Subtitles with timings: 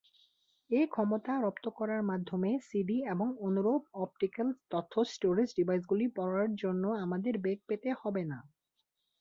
[0.69, 7.59] এ ক্ষমতা রপ্ত করার মাধ্যমে সিডি এবং অনুরূপ অপটিক্যাল তথ্য-স্টোরেজ ডিভাইসগুলি পড়ার জন্য আমাদের বেগ
[7.69, 8.39] পেতে হবে না।